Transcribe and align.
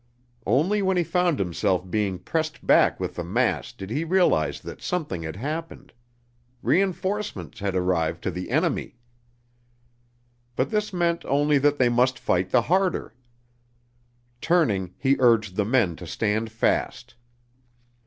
Only 0.47 0.81
when 0.81 0.97
he 0.97 1.03
found 1.03 1.37
himself 1.37 1.87
being 1.87 2.17
pressed 2.17 2.65
back 2.65 2.99
with 2.99 3.13
the 3.13 3.23
mass 3.23 3.71
did 3.71 3.91
he 3.91 4.03
realize 4.03 4.59
that 4.61 4.81
something 4.81 5.21
had 5.21 5.35
happened; 5.35 5.93
reënforcements 6.65 7.59
had 7.59 7.75
arrived 7.75 8.23
to 8.23 8.31
the 8.31 8.49
enemy. 8.49 8.97
But 10.55 10.71
this 10.71 10.91
meant 10.91 11.23
only 11.25 11.59
that 11.59 11.77
they 11.77 11.89
must 11.89 12.17
fight 12.17 12.49
the 12.49 12.63
harder. 12.63 13.13
Turning, 14.41 14.95
he 14.97 15.17
urged 15.19 15.55
the 15.55 15.65
men 15.65 15.95
to 15.97 16.07
stand 16.07 16.51
fast. 16.51 17.13